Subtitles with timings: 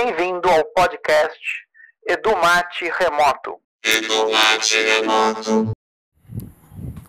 [0.00, 1.36] Bem-vindo ao podcast
[2.06, 3.56] Edumate Remoto.
[3.84, 5.72] Edumate Remoto.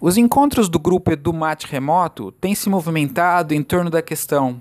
[0.02, 4.60] Os encontros do grupo Edumate Remoto têm se movimentado em torno da questão: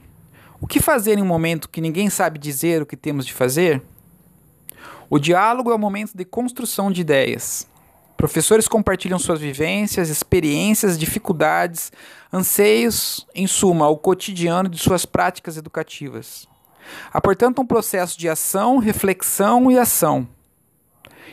[0.60, 3.82] o que fazer em um momento que ninguém sabe dizer o que temos de fazer?
[5.08, 7.66] O diálogo é o momento de construção de ideias.
[8.14, 11.90] Professores compartilham suas vivências, experiências, dificuldades,
[12.30, 16.46] anseios, em suma, o cotidiano de suas práticas educativas.
[17.12, 20.28] Há, portanto, um processo de ação, reflexão e ação.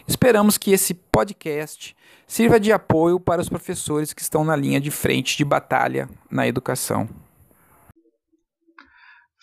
[0.07, 1.95] Esperamos que esse podcast
[2.27, 6.47] sirva de apoio para os professores que estão na linha de frente de batalha na
[6.47, 7.09] educação.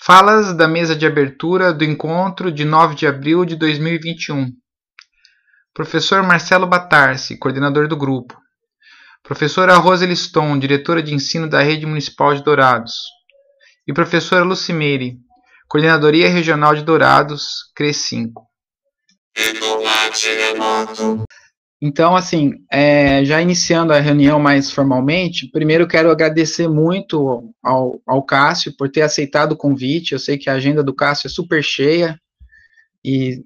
[0.04, 4.50] Falas da mesa de abertura do encontro de 9 de abril de 2021.
[5.72, 8.36] Professor Marcelo Batarsi, coordenador do grupo.
[9.22, 12.94] Professora Rosa Liston, diretora de ensino da Rede Municipal de Dourados.
[13.86, 15.18] E professora Lucimeire,
[15.72, 18.46] Coordenadoria Regional de Dourados, CRE 5.
[21.80, 28.22] Então, assim, é, já iniciando a reunião mais formalmente, primeiro quero agradecer muito ao, ao
[28.22, 30.12] Cássio por ter aceitado o convite.
[30.12, 32.20] Eu sei que a agenda do Cássio é super cheia
[33.02, 33.42] e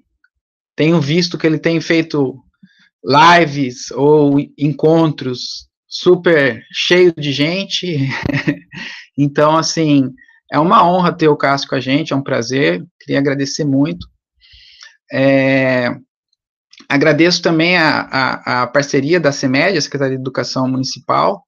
[0.75, 2.37] tenho visto que ele tem feito
[3.05, 8.09] lives ou encontros super cheio de gente.
[9.17, 10.13] então, assim,
[10.51, 14.07] é uma honra ter o Cássio com a gente, é um prazer, queria agradecer muito.
[15.11, 15.95] É,
[16.87, 21.43] agradeço também a, a, a, parceria da CEMED, a Secretaria de Educação Municipal,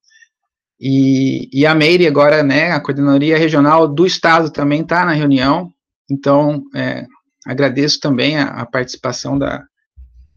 [0.79, 5.71] e, e a Meire agora, né, a Coordenadoria Regional do Estado também está na reunião,
[6.09, 7.05] então é,
[7.45, 9.63] agradeço também a, a participação da,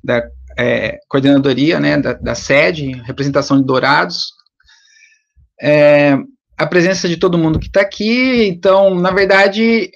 [0.03, 0.23] da
[0.59, 4.33] é, coordenadoria, né, da, da, sede, representação de Dourados,
[5.61, 6.17] é,
[6.63, 8.47] a presença de todo mundo que está aqui.
[8.47, 9.91] Então, na verdade,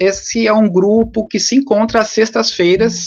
[0.00, 3.06] esse é um grupo que se encontra às sextas-feiras.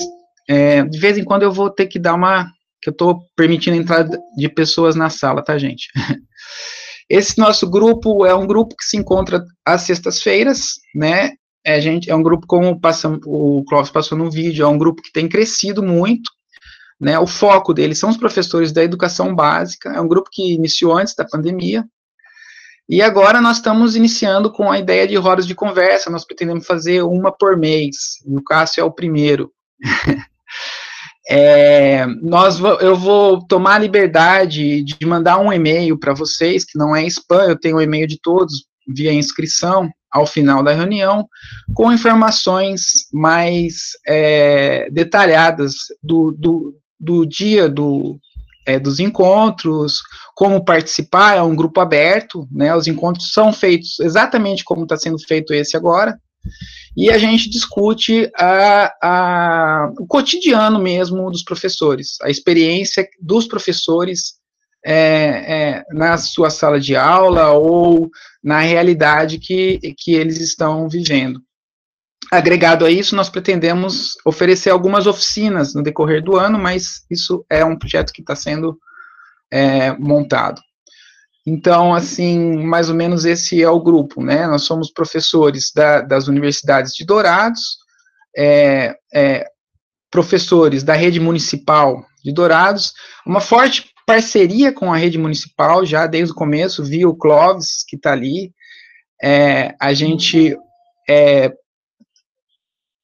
[0.50, 2.50] É, de vez em quando eu vou ter que dar uma.
[2.82, 5.90] que eu estou permitindo a entrada de pessoas na sala, tá, gente?
[7.10, 11.32] Esse nosso grupo é um grupo que se encontra às sextas-feiras, né?
[11.66, 15.02] É, gente, é um grupo, como passam, o Clóvis passou no vídeo, é um grupo
[15.02, 16.32] que tem crescido muito.
[17.00, 20.96] Né, o foco deles são os professores da educação básica, é um grupo que iniciou
[20.96, 21.84] antes da pandemia,
[22.92, 27.02] e agora nós estamos iniciando com a ideia de rodas de conversa, nós pretendemos fazer
[27.04, 29.50] uma por mês, no Cássio é o primeiro.
[31.30, 36.94] é, nós, eu vou tomar a liberdade de mandar um e-mail para vocês, que não
[36.94, 41.26] é spam, eu tenho o e-mail de todos via inscrição ao final da reunião,
[41.74, 48.20] com informações mais é, detalhadas do, do, do dia do,
[48.66, 50.02] é, dos encontros,
[50.36, 55.20] como participar, é um grupo aberto, né, os encontros são feitos exatamente como está sendo
[55.20, 56.20] feito esse agora,
[56.96, 64.42] e a gente discute a, a, o cotidiano mesmo dos professores, a experiência dos professores
[64.84, 68.10] é, é, na sua sala de aula ou
[68.44, 71.42] na realidade que, que eles estão vivendo.
[72.32, 77.66] Agregado a isso, nós pretendemos oferecer algumas oficinas no decorrer do ano, mas isso é
[77.66, 78.80] um projeto que está sendo
[79.52, 80.62] é, montado.
[81.46, 84.48] Então, assim, mais ou menos esse é o grupo, né?
[84.48, 87.78] Nós somos professores da, das universidades de Dourados,
[88.38, 89.46] é, é,
[90.10, 92.94] professores da rede municipal de Dourados,
[93.26, 97.98] uma forte parceria com a rede municipal já desde o começo, via o Clóvis, que
[97.98, 98.54] está ali.
[99.22, 100.56] É, a gente
[101.10, 101.52] é,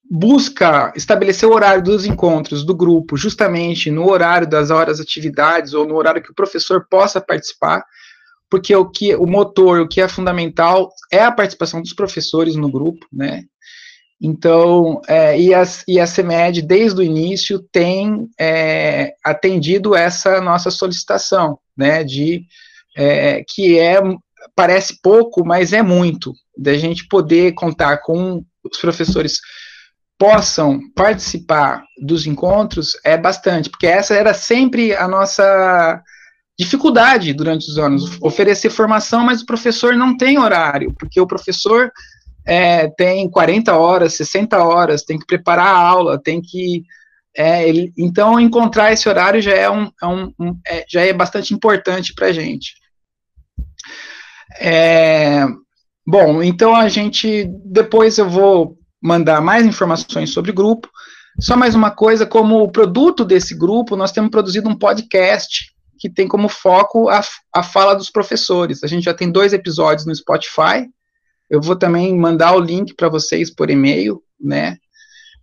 [0.09, 5.85] busca estabelecer o horário dos encontros do grupo justamente no horário das horas atividades ou
[5.85, 7.83] no horário que o professor possa participar,
[8.49, 12.71] porque o que o motor, o que é fundamental é a participação dos professores no
[12.71, 13.43] grupo, né?
[14.19, 20.71] Então, é, e, a, e a CEMED, desde o início, tem é, atendido essa nossa
[20.71, 22.43] solicitação, né, de,
[22.95, 23.99] é, que é,
[24.55, 29.39] parece pouco, mas é muito, da gente poder contar com os professores
[30.17, 36.01] possam participar dos encontros é bastante, porque essa era sempre a nossa
[36.57, 41.91] dificuldade durante os anos, oferecer formação, mas o professor não tem horário, porque o professor
[42.47, 46.83] é, tem 40 horas, 60 horas, tem que preparar a aula, tem que.
[47.35, 51.13] É, ele, então, encontrar esse horário já é, um, é um, um é, já é
[51.13, 52.73] bastante importante para a gente.
[54.59, 55.45] É,
[56.07, 57.47] bom, então a gente.
[57.65, 58.77] Depois eu vou
[59.07, 60.89] mandar mais informações sobre o grupo.
[61.39, 66.27] Só mais uma coisa, como produto desse grupo, nós temos produzido um podcast que tem
[66.27, 67.21] como foco a,
[67.53, 68.83] a fala dos professores.
[68.83, 70.87] A gente já tem dois episódios no Spotify.
[71.49, 74.77] Eu vou também mandar o link para vocês por e-mail, né?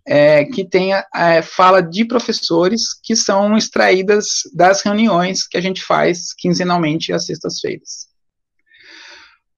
[0.05, 5.83] é, que tenha é, fala de professores que são extraídas das reuniões que a gente
[5.83, 8.07] faz quinzenalmente às sextas-feiras.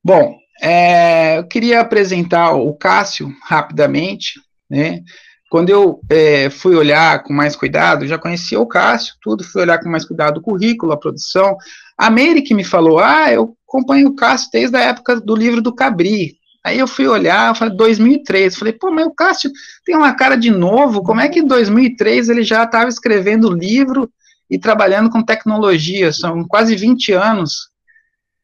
[0.04, 4.39] Bom, é, eu queria apresentar o Cássio rapidamente,
[4.69, 5.01] né?
[5.50, 9.80] Quando eu é, fui olhar com mais cuidado, já conhecia o Cássio, tudo, fui olhar
[9.80, 11.56] com mais cuidado o currículo, a produção.
[11.98, 15.62] A Meire que me falou, ah, eu acompanho o Cássio desde a época do livro
[15.62, 16.38] do Cabri.
[16.65, 19.50] Aí eu fui olhar, falei, 2003, falei, pô, mas o Cássio
[19.86, 24.12] tem uma cara de novo, como é que em 2003 ele já estava escrevendo livro
[24.50, 27.69] e trabalhando com tecnologia, são quase 20 anos.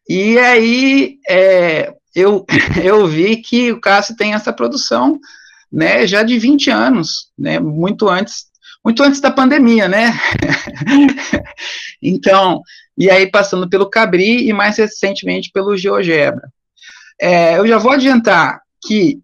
[0.07, 2.45] E aí é, eu,
[2.83, 5.19] eu vi que o Cássio tem essa produção
[5.71, 8.45] né, já de 20 anos, né, muito antes,
[8.86, 10.13] muito antes da pandemia, né?
[12.01, 12.62] então,
[12.98, 16.48] e aí passando pelo Cabri e mais recentemente pelo GeoGebra.
[17.19, 19.19] É, eu já vou adiantar que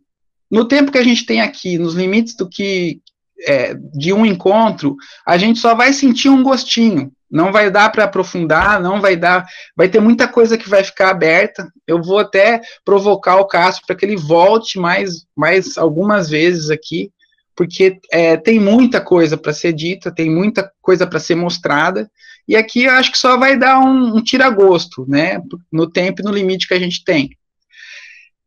[0.50, 3.02] no tempo que a gente tem aqui, nos limites do que
[3.46, 4.96] é, de um encontro,
[5.26, 7.12] a gente só vai sentir um gostinho.
[7.30, 9.46] Não vai dar para aprofundar, não vai dar,
[9.76, 11.72] vai ter muita coisa que vai ficar aberta.
[11.86, 17.12] Eu vou até provocar o Cássio para que ele volte mais, mais algumas vezes aqui,
[17.56, 22.10] porque é, tem muita coisa para ser dita, tem muita coisa para ser mostrada,
[22.48, 25.40] e aqui eu acho que só vai dar um, um tira-gosto, né,
[25.72, 27.30] no tempo e no limite que a gente tem.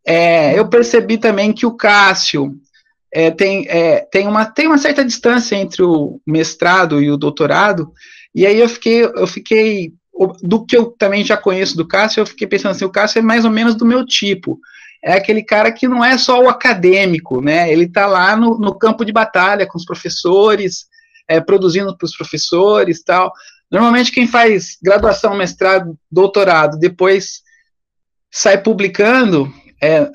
[0.05, 2.57] É, eu percebi também que o Cássio
[3.13, 7.93] é, tem, é, tem, uma, tem uma certa distância entre o mestrado e o doutorado,
[8.35, 9.93] e aí eu fiquei, eu fiquei,
[10.43, 13.23] do que eu também já conheço do Cássio, eu fiquei pensando assim, o Cássio é
[13.23, 14.59] mais ou menos do meu tipo.
[15.05, 17.71] É aquele cara que não é só o acadêmico, né?
[17.71, 20.87] Ele está lá no, no, campo de batalha com os professores,
[21.29, 23.33] é, produzindo para os professores tal.
[23.71, 27.43] Normalmente quem faz graduação, mestrado, doutorado, depois
[28.31, 29.53] sai publicando,
[29.83, 30.09] é,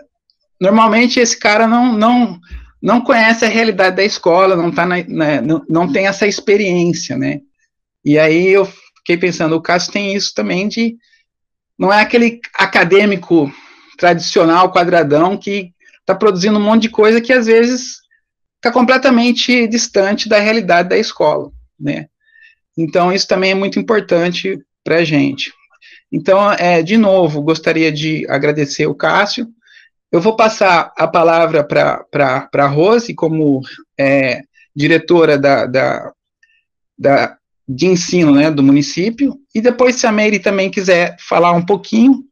[0.59, 2.39] normalmente esse cara não, não,
[2.81, 7.17] não conhece a realidade da escola, não, tá na, na, não, não tem essa experiência,
[7.17, 7.41] né?
[8.07, 10.95] E aí eu fiquei pensando, o Cássio tem isso também de.
[11.77, 13.53] Não é aquele acadêmico
[13.97, 17.97] tradicional, quadradão, que está produzindo um monte de coisa que às vezes
[18.55, 22.07] está completamente distante da realidade da escola, né?
[22.77, 25.51] Então, isso também é muito importante para a gente.
[26.09, 29.49] Então, é, de novo, gostaria de agradecer o Cássio.
[30.09, 33.59] Eu vou passar a palavra para a Rose, como
[33.99, 34.43] é,
[34.73, 36.13] diretora da, da,
[36.97, 37.36] da
[37.67, 42.23] de ensino né, do município, e depois, se a Meire também quiser falar um pouquinho,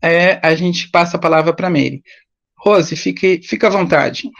[0.00, 2.02] é, a gente passa a palavra para a Meire.
[2.56, 4.30] Rose, fique, fique à vontade.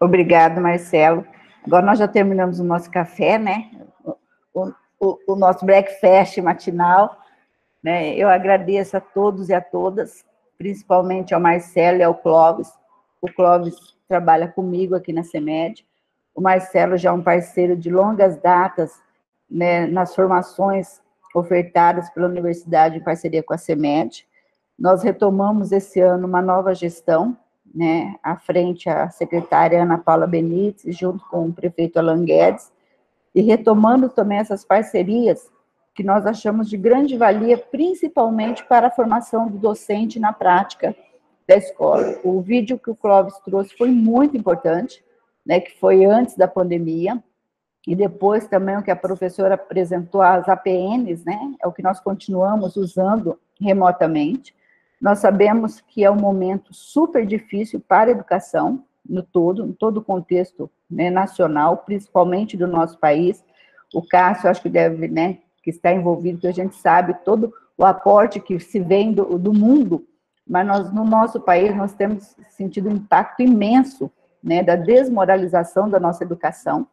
[0.00, 1.24] Obrigado, Marcelo.
[1.64, 3.70] Agora nós já terminamos o nosso café, né?
[4.52, 7.16] O, o, o nosso breakfast matinal.
[7.82, 8.14] Né?
[8.16, 10.24] Eu agradeço a todos e a todas,
[10.58, 12.68] principalmente ao Marcelo e ao Clóvis.
[13.20, 13.74] O Clóvis
[14.08, 15.86] trabalha comigo aqui na CEMED.
[16.34, 19.00] O Marcelo já é um parceiro de longas datas
[19.50, 21.00] né, nas formações
[21.34, 24.26] ofertadas pela universidade em parceria com a CEMED.
[24.78, 27.36] Nós retomamos esse ano uma nova gestão,
[27.74, 32.72] né, à frente a secretária Ana Paula Benites, junto com o prefeito Alan Guedes,
[33.34, 35.50] e retomando também essas parcerias
[35.94, 40.94] que nós achamos de grande valia, principalmente para a formação do docente na prática
[41.46, 42.18] da escola.
[42.24, 45.04] O vídeo que o Clóvis trouxe foi muito importante,
[45.44, 47.22] né, que foi antes da pandemia,
[47.86, 51.98] e depois também o que a professora apresentou, as APNs, né, é o que nós
[52.00, 54.54] continuamos usando remotamente.
[55.00, 59.96] Nós sabemos que é um momento super difícil para a educação, no todo, em todo
[59.96, 63.44] o contexto né, nacional, principalmente do nosso país.
[63.92, 67.84] O Cássio, acho que deve, né, que está envolvido, que a gente sabe todo o
[67.84, 70.06] aporte que se vem do, do mundo,
[70.46, 74.10] mas nós, no nosso país, nós temos sentido um impacto imenso
[74.42, 76.86] né, da desmoralização da nossa educação.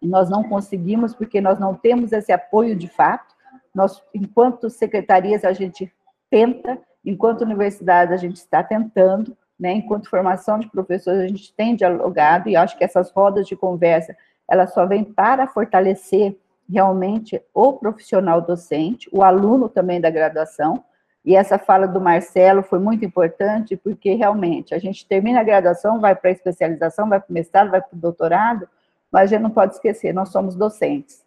[0.00, 3.34] Nós não conseguimos porque nós não temos esse apoio de fato.
[3.74, 5.92] Nós, enquanto secretarias, a gente
[6.30, 11.76] tenta, enquanto universidade, a gente está tentando, né, enquanto formação de professores, a gente tem
[11.76, 14.16] dialogado, e acho que essas rodas de conversa,
[14.48, 16.36] elas só vêm para fortalecer
[16.68, 20.82] realmente o profissional docente, o aluno também da graduação,
[21.24, 26.00] e essa fala do Marcelo foi muito importante, porque realmente a gente termina a graduação,
[26.00, 28.68] vai para a especialização, vai para o mestrado, vai para o doutorado,
[29.12, 31.22] mas a gente não pode esquecer, nós somos docentes,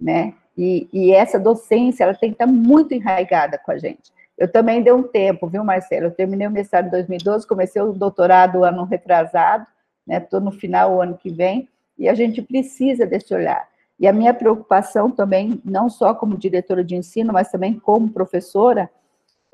[0.00, 0.34] né?
[0.56, 4.12] E, e, essa docência, ela tem que estar muito enraigada com a gente.
[4.38, 6.06] Eu também dei um tempo, viu, Marcelo?
[6.06, 9.66] Eu terminei o mestrado em 2012, comecei o doutorado ano retrasado,
[10.06, 10.18] né?
[10.18, 13.68] Estou no final o ano que vem, e a gente precisa desse olhar.
[13.98, 18.90] E a minha preocupação também, não só como diretora de ensino, mas também como professora,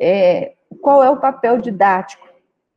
[0.01, 2.27] é, qual é o papel didático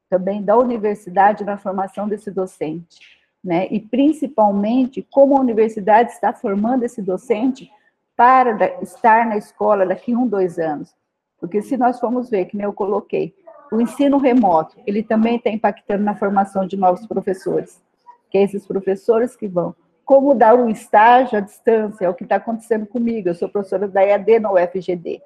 [0.09, 2.99] também da universidade na formação desse docente,
[3.43, 3.67] né?
[3.71, 7.71] E principalmente como a universidade está formando esse docente
[8.15, 10.93] para estar na escola daqui um, dois anos.
[11.39, 13.33] Porque se nós formos ver, que nem eu coloquei,
[13.71, 17.81] o ensino remoto, ele também está impactando na formação de novos professores,
[18.29, 19.75] que é esses professores que vão.
[20.05, 23.87] Como dar um estágio à distância, é o que está acontecendo comigo, eu sou professora
[23.87, 25.21] da EAD na UFGD.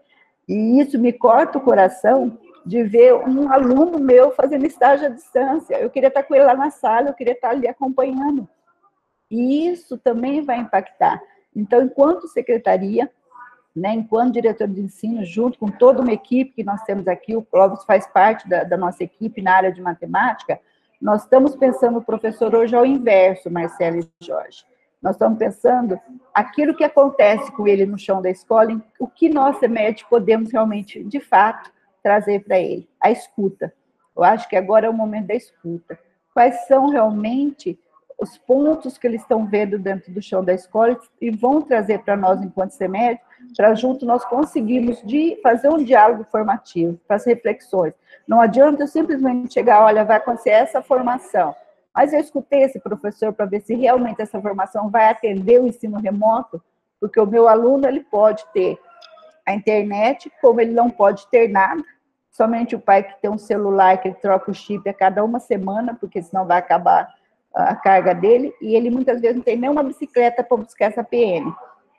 [0.48, 5.76] E isso me corta o coração de ver um aluno meu fazendo estágio à distância.
[5.76, 8.48] Eu queria estar com ele lá na sala, eu queria estar ali acompanhando.
[9.30, 11.22] E isso também vai impactar.
[11.56, 13.10] Então, enquanto secretaria,
[13.76, 17.44] né, enquanto diretor de ensino, junto com toda uma equipe que nós temos aqui, o
[17.44, 20.60] Clóvis faz parte da, da nossa equipe na área de matemática,
[21.02, 24.66] nós estamos pensando o professor hoje ao inverso, Marcelo e Jorge.
[25.02, 26.00] Nós estamos pensando
[26.34, 31.04] aquilo que acontece com ele no chão da escola, o que nós, CEMED, podemos realmente,
[31.04, 32.90] de fato, trazer para ele.
[33.02, 33.74] A escuta.
[34.16, 36.00] Eu acho que agora é o momento da escuta.
[36.34, 37.80] Quais são realmente
[38.18, 42.18] os pontos que eles estão vendo dentro do chão da escola e vão trazer para
[42.18, 43.22] nós, enquanto semestre,
[43.56, 47.94] para junto nós conseguirmos de fazer um diálogo formativo, para as reflexões.
[48.28, 51.56] Não adianta eu simplesmente chegar, olha, vai acontecer essa formação,
[51.98, 56.00] mas eu escutei esse professor para ver se realmente essa formação vai atender o ensino
[56.00, 56.62] remoto,
[57.00, 58.78] porque o meu aluno ele pode ter
[59.44, 61.84] a internet, como ele não pode ter nada,
[62.30, 65.40] somente o pai que tem um celular que ele troca o chip a cada uma
[65.40, 67.12] semana, porque senão vai acabar
[67.52, 71.04] a carga dele, e ele muitas vezes não tem nem uma bicicleta para buscar essa
[71.04, 71.52] PM.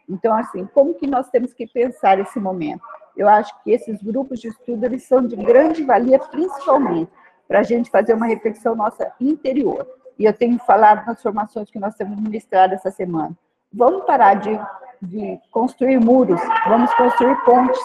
[0.09, 2.83] Então, assim, como que nós temos que pensar esse momento?
[3.17, 7.11] Eu acho que esses grupos de estudo, eles são de grande valia, principalmente,
[7.49, 9.87] para a gente fazer uma reflexão nossa interior.
[10.19, 13.35] E eu tenho falado nas formações que nós temos ministrado essa semana.
[13.73, 14.61] Vamos parar de,
[15.01, 17.81] de construir muros, vamos construir pontes.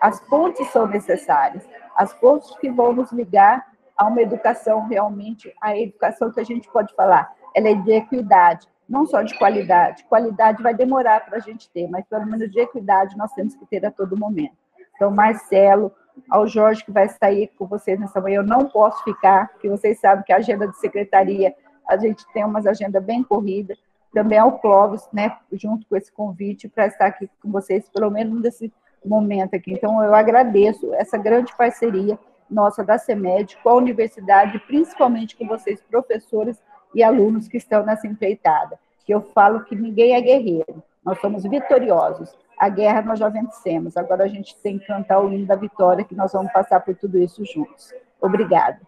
[0.00, 1.64] As pontes são necessárias.
[1.94, 6.70] As pontes que vão nos ligar a uma educação realmente, a educação que a gente
[6.70, 10.04] pode falar, ela é de equidade, não só de qualidade.
[10.04, 13.66] Qualidade vai demorar para a gente ter, mas pelo menos de equidade nós temos que
[13.66, 14.56] ter a todo momento.
[14.94, 15.92] Então, Marcelo,
[16.30, 19.98] ao Jorge que vai sair com vocês nessa manhã, eu não posso ficar, porque vocês
[20.00, 21.54] sabem que a agenda de secretaria,
[21.88, 23.76] a gente tem uma agenda bem corrida,
[24.12, 28.40] também ao Clóvis, né, junto com esse convite, para estar aqui com vocês, pelo menos
[28.42, 28.72] nesse
[29.04, 29.72] momento aqui.
[29.72, 32.18] Então, eu agradeço essa grande parceria
[32.50, 36.62] nossa da CEMED com a universidade, principalmente com vocês, professores
[36.94, 38.78] e alunos que estão nessa empreitada.
[39.04, 42.28] Que eu falo que ninguém é guerreiro, nós somos vitoriosos.
[42.58, 46.04] A guerra nós já vencemos, agora a gente tem que cantar o hino da vitória,
[46.04, 47.94] que nós vamos passar por tudo isso juntos.
[48.20, 48.78] Obrigada.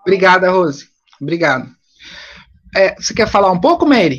[0.00, 0.88] Obrigada, Rose.
[1.20, 1.68] Obrigado.
[2.74, 4.18] É, você quer falar um pouco, Mary?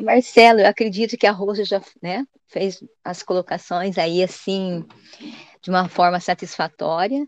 [0.00, 4.84] Marcelo, eu acredito que a Rose já né, fez as colocações aí, assim,
[5.62, 7.26] de uma forma satisfatória,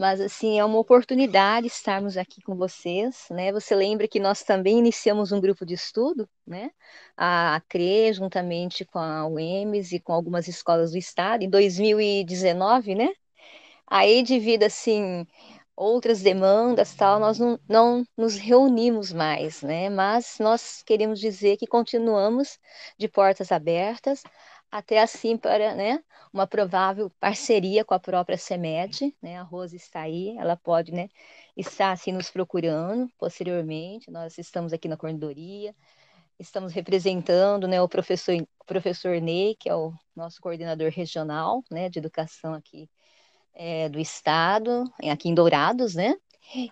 [0.00, 3.52] mas, assim, é uma oportunidade estarmos aqui com vocês, né?
[3.52, 6.70] Você lembra que nós também iniciamos um grupo de estudo, né?
[7.16, 13.10] A CRE, juntamente com a UEMS e com algumas escolas do Estado, em 2019, né?
[13.86, 15.26] Aí, devido, assim,
[15.76, 19.90] outras demandas, tal, nós não, não nos reunimos mais, né?
[19.90, 22.58] Mas nós queremos dizer que continuamos
[22.98, 24.22] de portas abertas,
[24.70, 29.38] até assim para né, uma provável parceria com a própria CEMED, né?
[29.38, 31.08] A Rose está aí, ela pode né,
[31.56, 34.10] estar assim nos procurando posteriormente.
[34.10, 35.74] Nós estamos aqui na coordenadoria,
[36.38, 38.34] estamos representando né, o professor,
[38.66, 42.88] professor Ney, que é o nosso coordenador regional né, de educação aqui
[43.54, 46.14] é, do Estado, aqui em Dourados, né?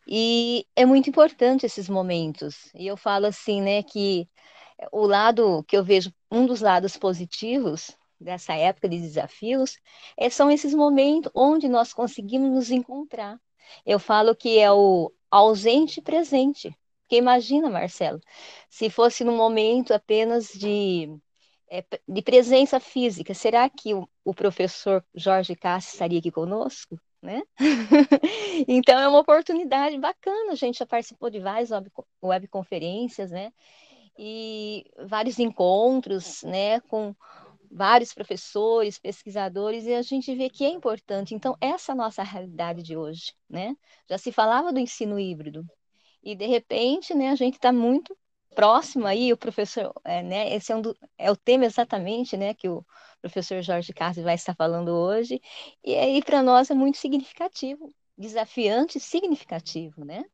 [0.07, 2.71] E é muito importante esses momentos.
[2.75, 4.29] E eu falo assim, né, que
[4.93, 9.79] o lado que eu vejo, um dos lados positivos dessa época de desafios,
[10.17, 13.41] é, são esses momentos onde nós conseguimos nos encontrar.
[13.87, 16.77] Eu falo que é o ausente presente.
[17.03, 18.21] Porque imagina, Marcelo,
[18.69, 21.09] se fosse num momento apenas de
[21.71, 26.99] é, de presença física, será que o, o professor Jorge Cassi estaria aqui conosco?
[27.21, 27.43] Né?
[28.69, 31.71] então é uma oportunidade bacana, a gente já participou de várias
[32.23, 33.53] webconferências, né?
[34.19, 37.15] E vários encontros, né, com
[37.71, 41.35] vários professores, pesquisadores, e a gente vê que é importante.
[41.35, 43.77] Então, essa é a nossa realidade de hoje, né?
[44.09, 45.65] Já se falava do ensino híbrido,
[46.23, 48.17] e de repente, né, a gente está muito
[48.55, 52.55] próximo aí, o professor, é, né, esse é, um do, é o tema exatamente, né,
[52.55, 52.85] que o
[53.21, 55.41] professor Jorge Castro vai estar falando hoje,
[55.85, 60.25] e aí para nós é muito significativo, desafiante e significativo, né,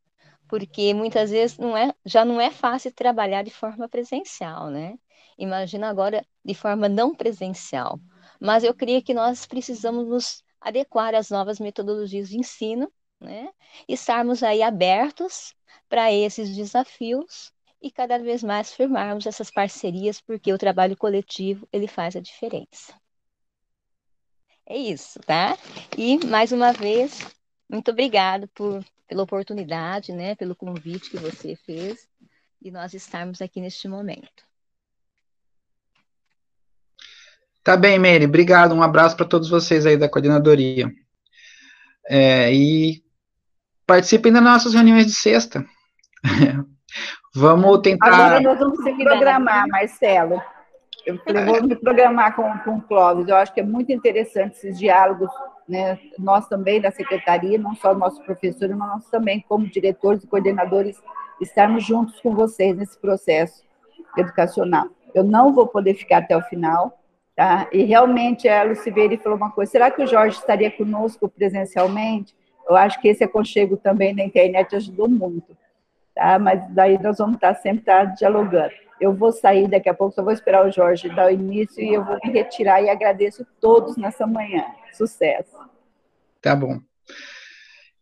[0.49, 4.99] porque muitas vezes não é, já não é fácil trabalhar de forma presencial, né,
[5.39, 8.01] imagina agora de forma não presencial,
[8.41, 13.51] mas eu creio que nós precisamos nos adequar às novas metodologias de ensino, né?
[13.89, 15.55] E estarmos aí abertos
[15.89, 21.87] para esses desafios e cada vez mais firmarmos essas parcerias, porque o trabalho coletivo ele
[21.87, 22.95] faz a diferença.
[24.67, 25.57] É isso, tá?
[25.97, 27.21] E mais uma vez,
[27.69, 32.09] muito obrigado por, pela oportunidade, né, pelo convite que você fez
[32.63, 34.45] e nós estarmos aqui neste momento.
[37.63, 38.75] Tá bem, Mary, obrigado.
[38.75, 40.93] Um abraço para todos vocês aí da coordenadoria.
[42.07, 43.03] É, e
[43.87, 45.65] participem das nossas reuniões de sexta.
[47.35, 48.07] vamos tentar.
[48.07, 50.43] Agora nós vamos se programar, Marcelo.
[51.07, 53.29] Eu falei, vou me programar com, com o Clóvis.
[53.29, 55.31] Eu acho que é muito interessante esses diálogos,
[55.69, 55.99] né?
[56.19, 61.01] Nós também da secretaria, não só nossos professores, mas nós também, como diretores e coordenadores,
[61.41, 63.65] estarmos juntos com vocês nesse processo
[64.17, 64.87] educacional.
[65.15, 66.99] Eu não vou poder ficar até o final,
[67.37, 67.69] tá?
[67.73, 72.35] E realmente a Luciveire falou uma coisa: será que o Jorge estaria conosco presencialmente?
[72.69, 75.57] Eu acho que esse aconchego também na internet ajudou muito,
[76.15, 76.39] tá?
[76.39, 78.73] Mas daí nós vamos estar sempre estar dialogando.
[79.01, 81.93] Eu vou sair daqui a pouco, só vou esperar o Jorge dar o início e
[81.93, 84.65] eu vou me retirar e agradeço todos nessa manhã.
[84.95, 85.57] Sucesso.
[86.41, 86.81] Tá bom.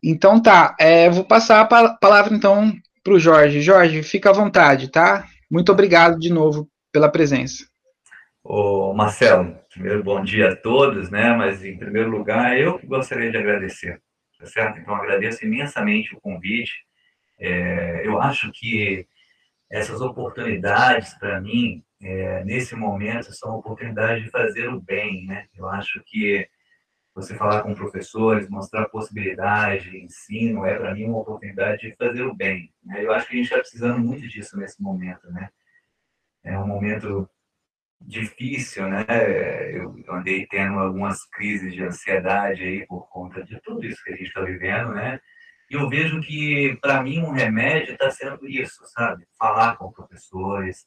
[0.02, 2.72] Então tá, é, vou passar a palavra então
[3.04, 3.60] para o Jorge.
[3.60, 5.26] Jorge, fica à vontade, tá?
[5.50, 7.64] Muito obrigado de novo pela presença.
[8.42, 11.32] Ô, Marcelo, primeiro bom dia a todos, né?
[11.36, 14.02] Mas em primeiro lugar, eu que gostaria de agradecer,
[14.38, 14.78] tá certo?
[14.78, 16.72] Então agradeço imensamente o convite.
[17.38, 19.06] É, eu acho que
[19.70, 25.46] essas oportunidades, para mim, é, nesse momento, são oportunidades de fazer o bem, né?
[25.56, 26.48] Eu acho que
[27.14, 32.34] você falar com professores, mostrar possibilidade, ensino, é para mim uma oportunidade de fazer o
[32.34, 32.72] bem.
[32.82, 33.04] Né?
[33.04, 35.50] Eu acho que a gente está precisando muito disso nesse momento, né?
[36.42, 37.28] É um momento
[38.00, 39.04] difícil, né?
[39.72, 44.16] Eu andei tendo algumas crises de ansiedade aí por conta de tudo isso que a
[44.16, 45.20] gente está vivendo, né?
[45.70, 49.26] E eu vejo que, para mim, um remédio está sendo isso, sabe?
[49.38, 50.86] Falar com professores,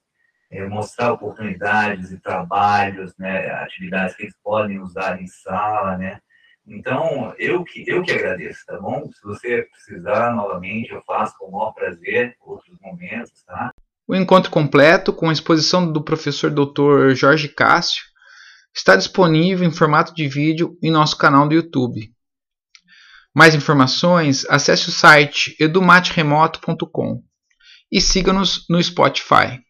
[0.52, 6.20] é, mostrar oportunidades e trabalhos, né, atividades que eles podem usar em sala, né.
[6.68, 9.08] Então, eu que, eu que agradeço, tá bom?
[9.12, 13.72] Se você precisar novamente, eu faço com o maior prazer, outros momentos, tá?
[14.08, 17.14] O encontro completo, com a exposição do professor Dr.
[17.14, 18.04] Jorge Cássio,
[18.74, 22.12] está disponível em formato de vídeo em nosso canal do YouTube.
[23.34, 27.22] Mais informações, acesse o site edumateremoto.com
[27.92, 29.65] e siga-nos no Spotify.